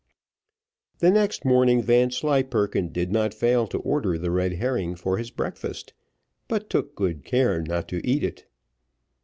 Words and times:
The 0.97 1.11
next 1.11 1.45
morning 1.45 1.83
Vanslyperken 1.83 2.87
did 2.87 3.11
not 3.11 3.35
fail 3.35 3.67
to 3.67 3.77
order 3.77 4.17
the 4.17 4.31
red 4.31 4.53
herring 4.53 4.95
for 4.95 5.19
his 5.19 5.29
breakfast, 5.29 5.93
but 6.47 6.71
took 6.71 6.95
good 6.95 7.23
care 7.23 7.61
not 7.61 7.87
to 7.89 8.03
eat 8.03 8.23
it. 8.23 8.47